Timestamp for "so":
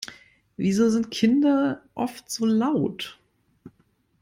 2.31-2.47